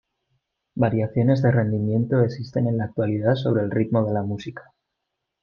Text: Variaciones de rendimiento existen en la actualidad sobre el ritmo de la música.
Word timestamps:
Variaciones 0.73 1.43
de 1.43 1.51
rendimiento 1.51 2.21
existen 2.23 2.65
en 2.65 2.79
la 2.79 2.85
actualidad 2.85 3.35
sobre 3.35 3.61
el 3.61 3.69
ritmo 3.69 4.03
de 4.03 4.13
la 4.15 4.23
música. 4.23 4.73